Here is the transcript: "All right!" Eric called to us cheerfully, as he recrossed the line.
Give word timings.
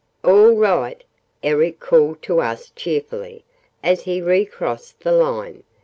"All 0.23 0.53
right!" 0.53 1.03
Eric 1.43 1.79
called 1.79 2.23
to 2.23 2.39
us 2.41 2.71
cheerfully, 2.75 3.43
as 3.83 4.01
he 4.05 4.19
recrossed 4.19 5.01
the 5.01 5.11
line. 5.11 5.61